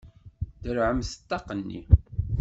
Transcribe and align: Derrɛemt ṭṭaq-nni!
Derrɛemt 0.63 1.11
ṭṭaq-nni! 1.21 1.81